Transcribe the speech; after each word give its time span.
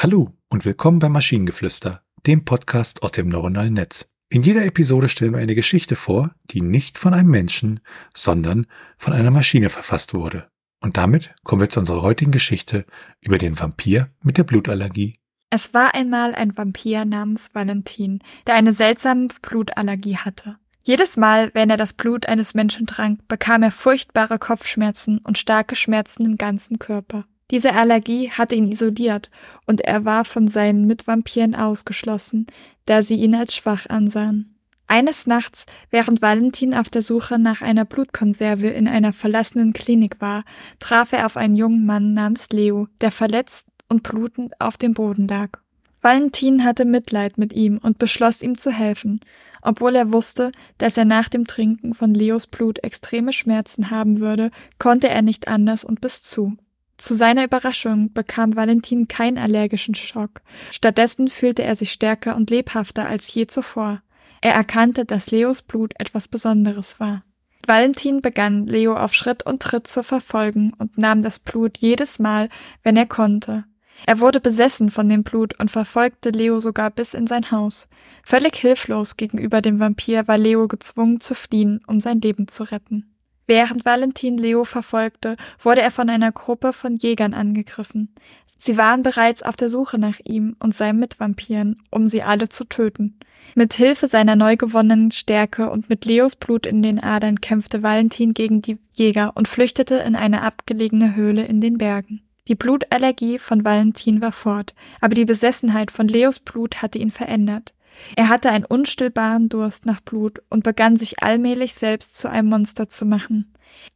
Hallo 0.00 0.32
und 0.48 0.64
willkommen 0.64 1.00
beim 1.00 1.10
Maschinengeflüster, 1.10 2.02
dem 2.24 2.44
Podcast 2.44 3.02
aus 3.02 3.10
dem 3.10 3.28
neuronalen 3.28 3.74
Netz. 3.74 4.06
In 4.28 4.44
jeder 4.44 4.64
Episode 4.64 5.08
stellen 5.08 5.32
wir 5.32 5.40
eine 5.40 5.56
Geschichte 5.56 5.96
vor, 5.96 6.36
die 6.52 6.60
nicht 6.60 6.98
von 6.98 7.14
einem 7.14 7.30
Menschen, 7.30 7.80
sondern 8.14 8.68
von 8.96 9.12
einer 9.12 9.32
Maschine 9.32 9.70
verfasst 9.70 10.14
wurde. 10.14 10.46
Und 10.80 10.96
damit 10.96 11.34
kommen 11.42 11.62
wir 11.62 11.68
zu 11.68 11.80
unserer 11.80 12.02
heutigen 12.02 12.30
Geschichte 12.30 12.86
über 13.22 13.38
den 13.38 13.58
Vampir 13.58 14.08
mit 14.22 14.38
der 14.38 14.44
Blutallergie. 14.44 15.18
Es 15.50 15.74
war 15.74 15.96
einmal 15.96 16.32
ein 16.36 16.56
Vampir 16.56 17.04
namens 17.04 17.52
Valentin, 17.52 18.20
der 18.46 18.54
eine 18.54 18.72
seltsame 18.72 19.26
Blutallergie 19.42 20.18
hatte. 20.18 20.58
Jedes 20.84 21.16
Mal, 21.16 21.50
wenn 21.54 21.70
er 21.70 21.76
das 21.76 21.92
Blut 21.92 22.26
eines 22.26 22.54
Menschen 22.54 22.86
trank, 22.86 23.26
bekam 23.26 23.64
er 23.64 23.72
furchtbare 23.72 24.38
Kopfschmerzen 24.38 25.18
und 25.18 25.38
starke 25.38 25.74
Schmerzen 25.74 26.24
im 26.24 26.36
ganzen 26.36 26.78
Körper. 26.78 27.24
Diese 27.50 27.74
Allergie 27.74 28.30
hatte 28.30 28.54
ihn 28.54 28.70
isoliert 28.70 29.30
und 29.66 29.80
er 29.80 30.04
war 30.04 30.24
von 30.24 30.48
seinen 30.48 30.86
Mitvampiren 30.86 31.54
ausgeschlossen, 31.54 32.46
da 32.84 33.02
sie 33.02 33.16
ihn 33.16 33.34
als 33.34 33.54
schwach 33.54 33.86
ansahen. 33.88 34.54
Eines 34.86 35.26
Nachts, 35.26 35.66
während 35.90 36.22
Valentin 36.22 36.74
auf 36.74 36.88
der 36.88 37.02
Suche 37.02 37.38
nach 37.38 37.60
einer 37.60 37.84
Blutkonserve 37.84 38.68
in 38.68 38.88
einer 38.88 39.12
verlassenen 39.12 39.74
Klinik 39.74 40.20
war, 40.20 40.44
traf 40.80 41.12
er 41.12 41.26
auf 41.26 41.36
einen 41.36 41.56
jungen 41.56 41.84
Mann 41.84 42.14
namens 42.14 42.48
Leo, 42.50 42.88
der 43.02 43.10
verletzt 43.10 43.66
und 43.88 44.02
blutend 44.02 44.58
auf 44.60 44.78
dem 44.78 44.94
Boden 44.94 45.28
lag. 45.28 45.58
Valentin 46.00 46.64
hatte 46.64 46.84
Mitleid 46.84 47.36
mit 47.38 47.52
ihm 47.52 47.78
und 47.78 47.98
beschloss 47.98 48.40
ihm 48.40 48.56
zu 48.56 48.70
helfen, 48.70 49.20
obwohl 49.60 49.94
er 49.94 50.12
wusste, 50.12 50.52
dass 50.78 50.96
er 50.96 51.04
nach 51.04 51.28
dem 51.28 51.46
Trinken 51.46 51.92
von 51.94 52.14
Leos 52.14 52.46
Blut 52.46 52.82
extreme 52.82 53.32
Schmerzen 53.32 53.90
haben 53.90 54.20
würde, 54.20 54.50
konnte 54.78 55.08
er 55.08 55.22
nicht 55.22 55.48
anders 55.48 55.84
und 55.84 56.00
biss 56.00 56.22
zu. 56.22 56.56
Zu 56.98 57.14
seiner 57.14 57.44
Überraschung 57.44 58.12
bekam 58.12 58.56
Valentin 58.56 59.06
keinen 59.06 59.38
allergischen 59.38 59.94
Schock. 59.94 60.42
Stattdessen 60.72 61.28
fühlte 61.28 61.62
er 61.62 61.76
sich 61.76 61.92
stärker 61.92 62.34
und 62.34 62.50
lebhafter 62.50 63.06
als 63.06 63.32
je 63.32 63.46
zuvor. 63.46 64.02
Er 64.40 64.52
erkannte, 64.52 65.04
dass 65.04 65.30
Leos 65.30 65.62
Blut 65.62 65.94
etwas 65.98 66.26
Besonderes 66.26 66.98
war. 66.98 67.22
Valentin 67.66 68.20
begann 68.20 68.66
Leo 68.66 68.96
auf 68.96 69.14
Schritt 69.14 69.46
und 69.46 69.62
Tritt 69.62 69.86
zu 69.86 70.02
verfolgen 70.02 70.72
und 70.78 70.98
nahm 70.98 71.22
das 71.22 71.38
Blut 71.38 71.78
jedes 71.78 72.18
Mal, 72.18 72.48
wenn 72.82 72.96
er 72.96 73.06
konnte. 73.06 73.64
Er 74.06 74.20
wurde 74.20 74.40
besessen 74.40 74.90
von 74.90 75.08
dem 75.08 75.22
Blut 75.22 75.58
und 75.60 75.70
verfolgte 75.70 76.30
Leo 76.30 76.60
sogar 76.60 76.90
bis 76.90 77.14
in 77.14 77.26
sein 77.26 77.50
Haus. 77.50 77.88
Völlig 78.24 78.56
hilflos 78.56 79.16
gegenüber 79.16 79.60
dem 79.60 79.80
Vampir 79.80 80.26
war 80.28 80.38
Leo 80.38 80.66
gezwungen 80.66 81.20
zu 81.20 81.34
fliehen, 81.34 81.80
um 81.86 82.00
sein 82.00 82.20
Leben 82.20 82.48
zu 82.48 82.64
retten. 82.64 83.17
Während 83.48 83.86
Valentin 83.86 84.36
Leo 84.36 84.64
verfolgte, 84.64 85.36
wurde 85.58 85.80
er 85.80 85.90
von 85.90 86.10
einer 86.10 86.32
Gruppe 86.32 86.74
von 86.74 86.96
Jägern 86.96 87.32
angegriffen. 87.32 88.14
Sie 88.46 88.76
waren 88.76 89.02
bereits 89.02 89.42
auf 89.42 89.56
der 89.56 89.70
Suche 89.70 89.98
nach 89.98 90.18
ihm 90.22 90.54
und 90.60 90.74
seinen 90.74 90.98
Mitvampiren, 90.98 91.76
um 91.90 92.08
sie 92.08 92.22
alle 92.22 92.50
zu 92.50 92.64
töten. 92.64 93.18
Mit 93.54 93.72
Hilfe 93.72 94.06
seiner 94.06 94.36
neu 94.36 94.58
gewonnenen 94.58 95.12
Stärke 95.12 95.70
und 95.70 95.88
mit 95.88 96.04
Leos 96.04 96.36
Blut 96.36 96.66
in 96.66 96.82
den 96.82 97.02
Adern 97.02 97.40
kämpfte 97.40 97.82
Valentin 97.82 98.34
gegen 98.34 98.60
die 98.60 98.76
Jäger 98.94 99.32
und 99.34 99.48
flüchtete 99.48 99.94
in 99.94 100.14
eine 100.14 100.42
abgelegene 100.42 101.16
Höhle 101.16 101.46
in 101.46 101.62
den 101.62 101.78
Bergen. 101.78 102.20
Die 102.48 102.54
Blutallergie 102.54 103.38
von 103.38 103.64
Valentin 103.64 104.20
war 104.20 104.32
fort, 104.32 104.74
aber 105.00 105.14
die 105.14 105.24
Besessenheit 105.24 105.90
von 105.90 106.06
Leos 106.06 106.38
Blut 106.38 106.82
hatte 106.82 106.98
ihn 106.98 107.10
verändert. 107.10 107.72
Er 108.16 108.28
hatte 108.28 108.50
einen 108.50 108.64
unstillbaren 108.64 109.48
Durst 109.48 109.86
nach 109.86 110.00
Blut 110.00 110.40
und 110.50 110.64
begann 110.64 110.96
sich 110.96 111.22
allmählich 111.22 111.74
selbst 111.74 112.16
zu 112.16 112.28
einem 112.28 112.48
Monster 112.48 112.88
zu 112.88 113.04
machen. 113.04 113.52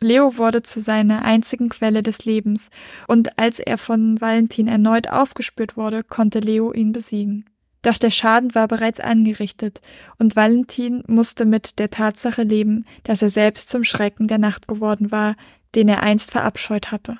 Leo 0.00 0.36
wurde 0.36 0.62
zu 0.62 0.80
seiner 0.80 1.24
einzigen 1.24 1.68
Quelle 1.68 2.02
des 2.02 2.24
Lebens, 2.24 2.68
und 3.08 3.38
als 3.38 3.58
er 3.58 3.78
von 3.78 4.20
Valentin 4.20 4.68
erneut 4.68 5.08
aufgespürt 5.08 5.76
wurde, 5.76 6.02
konnte 6.04 6.40
Leo 6.40 6.72
ihn 6.72 6.92
besiegen. 6.92 7.46
Doch 7.82 7.98
der 7.98 8.10
Schaden 8.10 8.54
war 8.54 8.68
bereits 8.68 9.00
angerichtet, 9.00 9.80
und 10.18 10.36
Valentin 10.36 11.02
musste 11.06 11.44
mit 11.44 11.78
der 11.78 11.90
Tatsache 11.90 12.42
leben, 12.42 12.84
dass 13.02 13.22
er 13.22 13.30
selbst 13.30 13.68
zum 13.68 13.84
Schrecken 13.84 14.26
der 14.26 14.38
Nacht 14.38 14.68
geworden 14.68 15.10
war, 15.10 15.36
den 15.74 15.88
er 15.88 16.02
einst 16.02 16.30
verabscheut 16.30 16.90
hatte. 16.90 17.18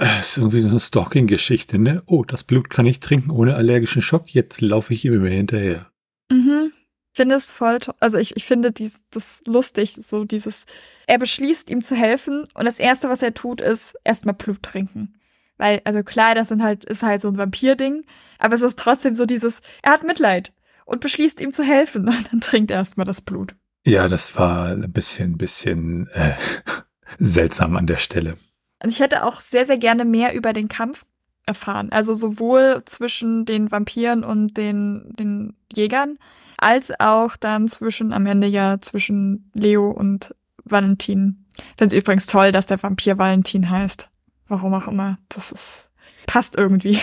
Das 0.00 0.30
ist 0.30 0.38
irgendwie 0.38 0.60
so 0.62 0.70
eine 0.70 0.80
Stalking-Geschichte, 0.80 1.78
ne? 1.78 2.02
Oh, 2.06 2.24
das 2.24 2.42
Blut 2.42 2.70
kann 2.70 2.86
ich 2.86 3.00
trinken 3.00 3.30
ohne 3.30 3.54
allergischen 3.54 4.00
Schock, 4.00 4.30
jetzt 4.30 4.62
laufe 4.62 4.94
ich 4.94 5.04
ihm 5.04 5.12
immer 5.12 5.28
hinterher. 5.28 5.90
Mhm. 6.30 6.72
Finde 7.12 7.34
es 7.34 7.50
voll, 7.50 7.78
also 7.98 8.16
ich, 8.16 8.34
ich 8.34 8.46
finde 8.46 8.72
dies, 8.72 8.94
das 9.10 9.42
lustig, 9.46 9.96
so 9.98 10.24
dieses, 10.24 10.64
er 11.06 11.18
beschließt 11.18 11.68
ihm 11.68 11.82
zu 11.82 11.94
helfen 11.94 12.44
und 12.54 12.64
das 12.64 12.78
erste, 12.78 13.10
was 13.10 13.20
er 13.20 13.34
tut, 13.34 13.60
ist 13.60 13.94
erstmal 14.02 14.34
Blut 14.34 14.62
trinken. 14.62 15.16
Weil, 15.58 15.82
also 15.84 16.02
klar, 16.02 16.34
das 16.34 16.48
sind 16.48 16.62
halt, 16.62 16.86
ist 16.86 17.02
halt 17.02 17.20
so 17.20 17.28
ein 17.28 17.36
Vampir-Ding, 17.36 18.06
aber 18.38 18.54
es 18.54 18.62
ist 18.62 18.78
trotzdem 18.78 19.12
so 19.14 19.26
dieses, 19.26 19.60
er 19.82 19.92
hat 19.92 20.04
Mitleid 20.04 20.54
und 20.86 21.02
beschließt 21.02 21.42
ihm 21.42 21.50
zu 21.50 21.62
helfen 21.62 22.08
und 22.08 22.32
dann 22.32 22.40
trinkt 22.40 22.70
er 22.70 22.78
erstmal 22.78 23.06
das 23.06 23.20
Blut. 23.20 23.54
Ja, 23.84 24.08
das 24.08 24.34
war 24.38 24.68
ein 24.68 24.90
bisschen, 24.92 25.36
bisschen 25.36 26.06
äh, 26.14 26.32
seltsam 27.18 27.76
an 27.76 27.86
der 27.86 27.98
Stelle. 27.98 28.38
Und 28.82 28.90
ich 28.90 29.00
hätte 29.00 29.24
auch 29.24 29.40
sehr, 29.40 29.66
sehr 29.66 29.78
gerne 29.78 30.04
mehr 30.04 30.34
über 30.34 30.52
den 30.52 30.68
Kampf 30.68 31.04
erfahren. 31.46 31.90
Also 31.92 32.14
sowohl 32.14 32.82
zwischen 32.84 33.44
den 33.44 33.70
Vampiren 33.70 34.24
und 34.24 34.56
den, 34.56 35.14
den 35.18 35.54
Jägern, 35.72 36.18
als 36.56 36.92
auch 36.98 37.36
dann 37.36 37.68
zwischen, 37.68 38.12
am 38.12 38.26
Ende 38.26 38.46
ja 38.46 38.80
zwischen 38.80 39.50
Leo 39.54 39.90
und 39.90 40.34
Valentin. 40.64 41.46
Finde 41.76 41.96
es 41.96 42.02
übrigens 42.02 42.26
toll, 42.26 42.52
dass 42.52 42.66
der 42.66 42.82
Vampir 42.82 43.18
Valentin 43.18 43.70
heißt. 43.70 44.08
Warum 44.48 44.74
auch 44.74 44.88
immer. 44.88 45.18
Das 45.28 45.52
ist, 45.52 45.90
passt 46.26 46.56
irgendwie. 46.56 46.98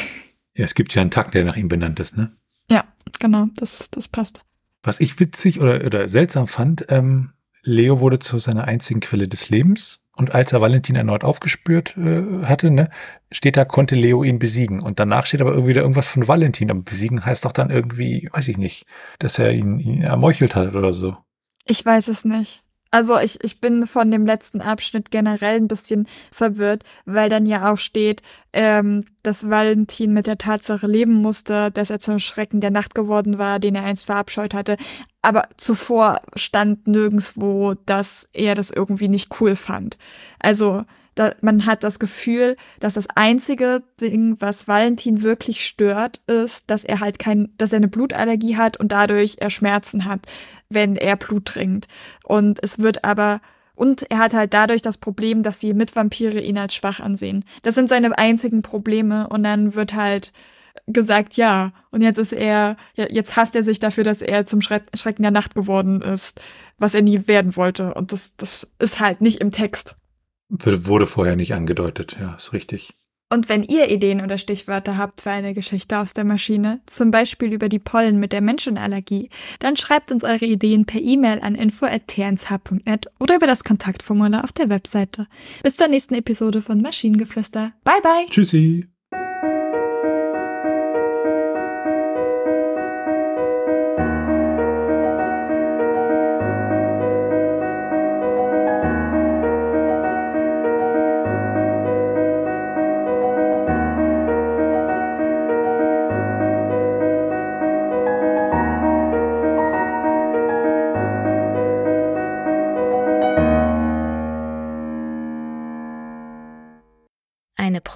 Ja, 0.55 0.65
es 0.65 0.75
gibt 0.75 0.94
ja 0.94 1.01
einen 1.01 1.11
Tag, 1.11 1.31
der 1.31 1.44
nach 1.44 1.57
ihm 1.57 1.67
benannt 1.67 1.99
ist, 1.99 2.17
ne? 2.17 2.31
Ja, 2.69 2.83
genau, 3.19 3.47
das, 3.55 3.89
das 3.91 4.07
passt. 4.07 4.41
Was 4.83 4.99
ich 4.99 5.19
witzig 5.19 5.59
oder, 5.59 5.85
oder 5.85 6.07
seltsam 6.07 6.47
fand, 6.47 6.85
ähm, 6.89 7.31
Leo 7.63 7.99
wurde 7.99 8.19
zu 8.19 8.39
seiner 8.39 8.65
einzigen 8.65 8.99
Quelle 8.99 9.27
des 9.27 9.49
Lebens 9.49 10.01
und 10.17 10.33
als 10.33 10.51
er 10.51 10.61
Valentin 10.61 10.95
erneut 10.95 11.23
aufgespürt 11.23 11.95
äh, 11.95 12.44
hatte, 12.44 12.72
ne, 12.72 12.89
steht 13.31 13.55
da, 13.55 13.66
konnte 13.66 13.95
Leo 13.95 14.23
ihn 14.23 14.39
besiegen. 14.39 14.81
Und 14.81 15.00
danach 15.00 15.25
steht 15.25 15.41
aber 15.41 15.51
irgendwie 15.51 15.73
da 15.73 15.81
irgendwas 15.81 16.07
von 16.07 16.28
Valentin. 16.28 16.72
Aber 16.72 16.81
besiegen 16.81 17.25
heißt 17.25 17.45
doch 17.45 17.51
dann 17.51 17.69
irgendwie, 17.69 18.27
weiß 18.31 18.47
ich 18.47 18.57
nicht, 18.57 18.85
dass 19.19 19.38
er 19.38 19.53
ihn, 19.53 19.79
ihn 19.79 20.01
ermeuchelt 20.01 20.56
hat 20.56 20.75
oder 20.75 20.91
so. 20.94 21.16
Ich 21.66 21.85
weiß 21.85 22.07
es 22.07 22.25
nicht. 22.25 22.63
Also 22.97 23.19
ich, 23.19 23.37
ich 23.43 23.61
bin 23.61 23.85
von 23.85 24.09
dem 24.09 24.25
letzten 24.25 24.59
Abschnitt 24.59 25.11
generell 25.11 25.57
ein 25.57 25.67
bisschen 25.67 26.07
verwirrt, 26.31 26.81
weil 27.05 27.29
dann 27.29 27.45
ja 27.45 27.71
auch 27.71 27.77
steht, 27.77 28.23
ähm, 28.53 29.05
dass 29.21 29.47
Valentin 29.47 30.13
mit 30.13 30.25
der 30.25 30.39
Tatsache 30.39 30.87
leben 30.87 31.13
musste, 31.13 31.69
dass 31.69 31.91
er 31.91 31.99
zum 31.99 32.17
Schrecken 32.17 32.59
der 32.59 32.71
Nacht 32.71 32.95
geworden 32.95 33.37
war, 33.37 33.59
den 33.59 33.75
er 33.75 33.83
einst 33.83 34.07
verabscheut 34.07 34.55
hatte. 34.55 34.77
Aber 35.21 35.47
zuvor 35.57 36.21
stand 36.35 36.87
nirgendswo, 36.87 37.75
dass 37.85 38.27
er 38.33 38.55
das 38.55 38.71
irgendwie 38.71 39.09
nicht 39.09 39.39
cool 39.39 39.55
fand. 39.55 39.99
Also 40.39 40.83
da, 41.17 41.33
man 41.41 41.66
hat 41.66 41.83
das 41.83 42.00
Gefühl, 42.00 42.55
dass 42.79 42.94
das 42.94 43.07
einzige 43.16 43.83
Ding, 44.00 44.38
was 44.39 44.67
Valentin 44.67 45.23
wirklich 45.23 45.66
stört, 45.66 46.22
ist, 46.28 46.69
dass 46.69 46.83
er 46.83 47.00
halt 47.00 47.19
kein, 47.19 47.50
dass 47.57 47.73
er 47.73 47.78
eine 47.78 47.88
Blutallergie 47.88 48.55
hat 48.57 48.78
und 48.78 48.91
dadurch 48.91 49.38
er 49.39 49.50
Schmerzen 49.50 50.06
hat, 50.06 50.22
wenn 50.69 50.95
er 50.95 51.16
Blut 51.16 51.45
trinkt. 51.45 51.88
Und 52.23 52.63
es 52.63 52.79
wird 52.79 53.03
aber 53.03 53.41
und 53.75 54.09
er 54.09 54.17
hat 54.17 54.33
halt 54.33 54.56
dadurch 54.56 54.81
das 54.81 54.97
Problem, 54.97 55.44
dass 55.44 55.59
die 55.59 55.75
Mitvampire 55.75 56.39
ihn 56.39 56.57
als 56.57 56.73
schwach 56.73 57.00
ansehen. 57.00 57.45
Das 57.61 57.75
sind 57.75 57.89
seine 57.89 58.17
einzigen 58.17 58.63
Probleme 58.63 59.27
und 59.27 59.44
dann 59.44 59.75
wird 59.75 59.94
halt 59.94 60.33
gesagt, 60.88 61.38
ja. 61.38 61.73
Und 61.91 62.01
jetzt 62.01 62.17
ist 62.17 62.33
er, 62.33 62.75
jetzt 62.95 63.36
hasst 63.36 63.56
er 63.56 63.63
sich 63.63 63.80
dafür, 63.80 64.03
dass 64.03 64.24
er 64.24 64.45
zum 64.45 64.62
Schrecken 64.62 65.21
der 65.21 65.31
Nacht 65.31 65.53
geworden 65.53 66.01
ist, 66.01 66.41
was 66.80 66.95
er 66.95 67.03
nie 67.03 67.27
werden 67.27 67.56
wollte. 67.56 67.94
Und 67.94 68.12
das, 68.12 68.36
das 68.38 68.68
ist 68.80 69.00
halt 69.00 69.21
nicht 69.21 69.41
im 69.41 69.51
Text. 69.51 69.95
Wurde 70.49 71.07
vorher 71.07 71.35
nicht 71.35 71.53
angedeutet, 71.53 72.17
ja, 72.19 72.35
ist 72.35 72.53
richtig. 72.53 72.94
Und 73.29 73.49
wenn 73.49 73.63
ihr 73.63 73.91
Ideen 73.91 74.21
oder 74.21 74.38
Stichwörter 74.38 74.97
habt 74.97 75.21
für 75.21 75.31
eine 75.31 75.53
Geschichte 75.53 75.99
aus 75.99 76.13
der 76.13 76.23
Maschine, 76.23 76.79
zum 76.85 77.11
Beispiel 77.11 77.51
über 77.51 77.67
die 77.67 77.79
Pollen 77.79 78.19
mit 78.19 78.31
der 78.31 78.41
Menschenallergie, 78.41 79.29
dann 79.59 79.75
schreibt 79.75 80.13
uns 80.13 80.23
eure 80.23 80.45
Ideen 80.45 80.85
per 80.85 81.01
E-Mail 81.01 81.41
an 81.41 81.55
info.tnsh.net 81.55 83.07
oder 83.19 83.35
über 83.35 83.47
das 83.47 83.65
Kontaktformular 83.65 84.45
auf 84.45 84.53
der 84.53 84.69
Webseite. 84.69 85.27
Bis 85.61 85.75
zur 85.75 85.89
nächsten 85.89 86.13
Episode 86.13 86.61
von 86.61 86.81
Maschinengeflüster. 86.81 87.73
Bye 87.83 88.01
bye! 88.01 88.25
Tschüssi! 88.29 88.88